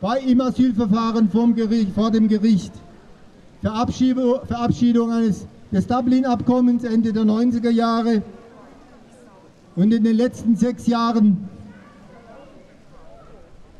bei 0.00 0.18
im 0.18 0.40
Asylverfahren 0.40 1.30
Gericht, 1.54 1.94
vor 1.94 2.10
dem 2.10 2.26
Gericht. 2.26 2.72
Verabschiedung, 3.62 4.40
Verabschiedung 4.46 5.12
eines, 5.12 5.46
des 5.70 5.86
Dublin-Abkommens 5.86 6.82
Ende 6.82 7.12
der 7.12 7.22
90er 7.22 7.70
Jahre 7.70 8.20
und 9.76 9.94
in 9.94 10.02
den 10.02 10.16
letzten 10.16 10.56
sechs 10.56 10.88
Jahren 10.88 11.48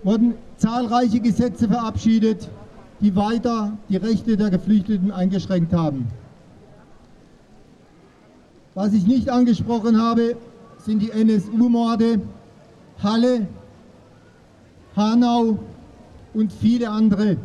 wurden 0.04 0.34
zahlreiche 0.58 1.18
Gesetze 1.18 1.66
verabschiedet, 1.66 2.48
die 3.00 3.16
weiter 3.16 3.76
die 3.88 3.96
Rechte 3.96 4.36
der 4.36 4.50
Geflüchteten 4.50 5.10
eingeschränkt 5.10 5.72
haben. 5.72 6.06
Was 8.74 8.92
ich 8.92 9.06
nicht 9.06 9.30
angesprochen 9.30 10.00
habe, 10.00 10.36
sind 10.78 11.00
die 11.00 11.10
NSU-Morde, 11.10 12.20
Halle, 13.02 13.46
Hanau 14.94 15.58
und 16.34 16.52
viele 16.52 16.90
andere 16.90 17.36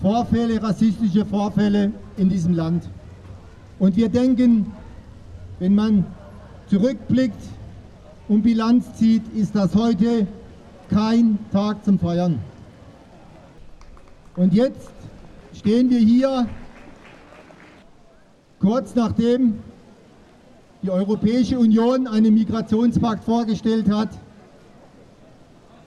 Vorfälle, 0.00 0.62
rassistische 0.62 1.24
Vorfälle 1.24 1.92
in 2.16 2.28
diesem 2.28 2.54
Land. 2.54 2.84
Und 3.78 3.96
wir 3.96 4.08
denken, 4.08 4.66
wenn 5.58 5.74
man 5.74 6.04
zurückblickt 6.68 7.42
und 8.28 8.42
Bilanz 8.42 8.94
zieht, 8.94 9.22
ist 9.34 9.54
das 9.56 9.74
heute 9.74 10.26
kein 10.88 11.38
Tag 11.52 11.84
zum 11.84 11.98
Feiern. 11.98 12.38
Und 14.36 14.54
jetzt 14.54 14.90
stehen 15.54 15.90
wir 15.90 15.98
hier 15.98 16.46
kurz 18.60 18.94
nachdem 18.94 19.54
die 20.82 20.90
Europäische 20.90 21.58
Union 21.58 22.06
einen 22.06 22.34
Migrationspakt 22.34 23.24
vorgestellt 23.24 23.90
hat, 23.90 24.10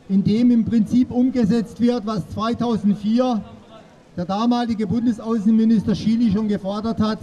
in 0.09 0.23
dem 0.23 0.51
im 0.51 0.66
Prinzip 0.66 1.11
umgesetzt 1.11 1.79
wird, 1.79 2.06
was 2.06 2.28
2004 2.29 3.41
der 4.17 4.25
damalige 4.25 4.85
Bundesaußenminister 4.88 5.95
Schily 5.95 6.31
schon 6.31 6.50
gefordert 6.50 7.00
hat, 7.00 7.19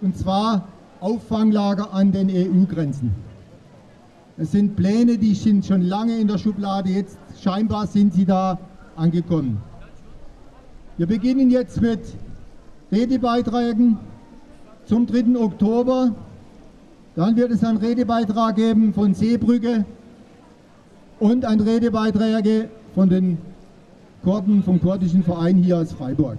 und 0.00 0.16
zwar 0.16 0.66
Auffanglager 1.00 1.92
an 1.92 2.12
den 2.12 2.30
EU-Grenzen. 2.30 3.14
Es 4.38 4.52
sind 4.52 4.76
Pläne, 4.76 5.18
die 5.18 5.34
sind 5.34 5.66
schon 5.66 5.82
lange 5.82 6.18
in 6.18 6.26
der 6.26 6.38
Schublade, 6.38 6.88
jetzt 6.88 7.18
scheinbar 7.42 7.86
sind 7.86 8.14
sie 8.14 8.24
da 8.24 8.58
angekommen. 8.96 9.60
Wir 10.96 11.06
beginnen 11.06 11.50
jetzt 11.50 11.80
mit 11.80 12.00
Redebeiträgen 12.90 13.98
zum 14.86 15.06
3. 15.06 15.38
Oktober. 15.38 16.14
Dann 17.14 17.36
wird 17.36 17.50
es 17.50 17.62
einen 17.62 17.76
Redebeitrag 17.76 18.56
geben 18.56 18.94
von 18.94 19.12
Seebrücke 19.12 19.84
und 21.18 21.44
ein 21.44 21.60
Redebeitrag 21.60 22.44
von 22.94 23.08
den 23.08 23.38
Kurden 24.22 24.62
vom 24.62 24.80
kurdischen 24.80 25.22
Verein 25.22 25.56
hier 25.56 25.78
aus 25.78 25.92
Freiburg. 25.92 26.38